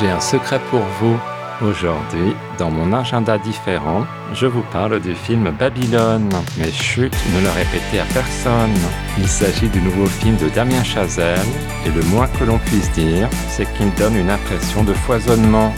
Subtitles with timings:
[0.00, 1.18] J'ai un secret pour vous.
[1.60, 6.28] Aujourd'hui, dans mon agenda différent, je vous parle du film Babylone.
[6.56, 8.78] Mais chut, ne le répétez à personne.
[9.18, 11.40] Il s'agit du nouveau film de Damien Chazelle,
[11.84, 15.74] et le moins que l'on puisse dire, c'est qu'il donne une impression de foisonnement.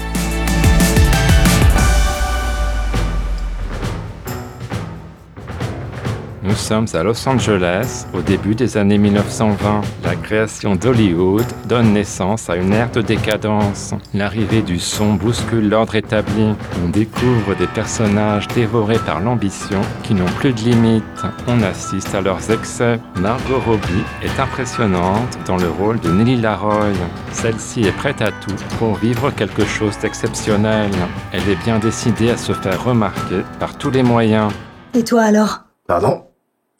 [6.50, 9.82] Nous sommes à Los Angeles au début des années 1920.
[10.02, 13.94] La création d'Hollywood donne naissance à une ère de décadence.
[14.14, 16.52] L'arrivée du son bouscule l'ordre établi.
[16.84, 21.04] On découvre des personnages dévorés par l'ambition qui n'ont plus de limites.
[21.46, 22.98] On assiste à leurs excès.
[23.20, 26.90] Margot Robbie est impressionnante dans le rôle de Nelly Laroy.
[27.30, 30.90] Celle-ci est prête à tout pour vivre quelque chose d'exceptionnel.
[31.32, 34.52] Elle est bien décidée à se faire remarquer par tous les moyens.
[34.94, 35.60] Et toi alors?
[35.86, 36.29] Pardon?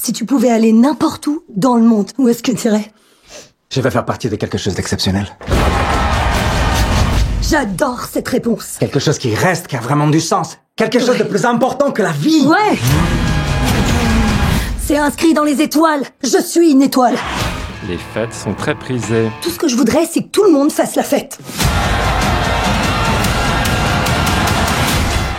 [0.02, 2.90] Si tu pouvais aller n'importe où dans le monde, où est-ce que tu irais?
[3.70, 5.26] Je vais faire partie de quelque chose d'exceptionnel.
[7.42, 8.78] J'adore cette réponse.
[8.80, 10.56] Quelque chose qui reste, qui a vraiment du sens.
[10.74, 12.46] Quelque chose de plus important que la vie.
[12.46, 12.78] Ouais
[14.80, 16.04] C'est inscrit dans les étoiles.
[16.22, 17.16] Je suis une étoile.
[17.86, 19.30] Les fêtes sont très prisées.
[19.42, 21.38] Tout ce que je voudrais, c'est que tout le monde fasse la fête.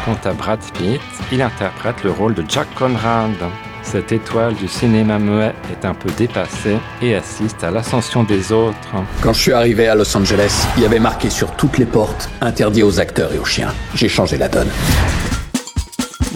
[0.06, 3.32] Quant à Brad Pitt, il interprète le rôle de Jack Conrad.
[3.84, 8.78] Cette étoile du cinéma muet est un peu dépassée et assiste à l'ascension des autres.
[9.22, 12.30] Quand je suis arrivé à Los Angeles, il y avait marqué sur toutes les portes
[12.42, 13.74] interdit aux acteurs et aux chiens.
[13.96, 14.70] J'ai changé la donne.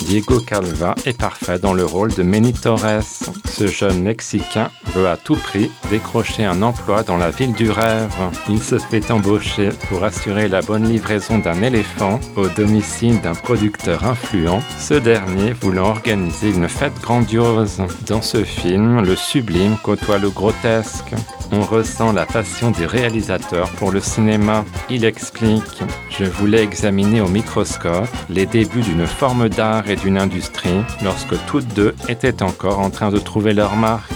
[0.06, 3.02] Diego Calva est parfait dans le rôle de Manny Torres.
[3.50, 8.14] Ce jeune Mexicain veut à tout prix décrocher un emploi dans la ville du rêve.
[8.48, 14.04] Il se fait embaucher pour assurer la bonne livraison d'un éléphant au domicile d'un producteur
[14.04, 17.82] influent, ce dernier voulant organiser une fête grandiose.
[18.06, 21.16] Dans ce film, le sublime côtoie le grotesque.
[21.52, 24.66] On ressent la passion du réalisateur pour le cinéma.
[24.90, 30.82] Il explique Je voulais examiner au microscope les débuts d'une forme d'art et d'une industrie
[31.04, 34.12] lorsque toutes deux étaient encore en train de trouver leur marque.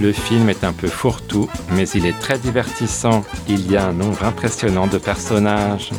[0.00, 3.24] Le film est un peu fourre-tout, mais il est très divertissant.
[3.48, 5.90] Il y a un nombre impressionnant de personnages.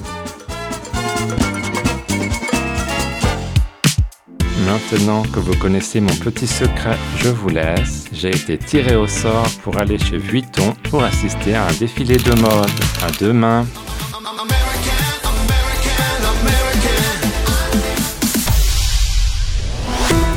[4.70, 8.06] Maintenant que vous connaissez mon petit secret, je vous laisse.
[8.14, 12.34] J'ai été tiré au sort pour aller chez Vuitton pour assister à un défilé de
[12.40, 12.70] mode.
[13.02, 13.66] À demain.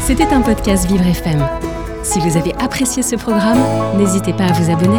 [0.06, 1.46] C'était un podcast Vivre FM.
[2.02, 3.62] Si vous avez apprécié ce programme,
[3.98, 4.98] n'hésitez pas à vous abonner.